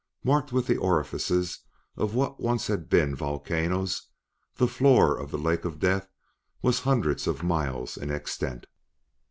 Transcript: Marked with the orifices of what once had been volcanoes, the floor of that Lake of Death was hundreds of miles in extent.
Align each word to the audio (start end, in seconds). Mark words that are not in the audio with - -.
Marked 0.23 0.51
with 0.51 0.65
the 0.65 0.77
orifices 0.77 1.59
of 1.95 2.15
what 2.15 2.39
once 2.41 2.65
had 2.65 2.89
been 2.89 3.15
volcanoes, 3.15 4.07
the 4.55 4.67
floor 4.67 5.15
of 5.15 5.29
that 5.29 5.37
Lake 5.37 5.63
of 5.63 5.77
Death 5.77 6.07
was 6.63 6.79
hundreds 6.79 7.27
of 7.27 7.43
miles 7.43 7.97
in 7.97 8.09
extent. 8.09 8.65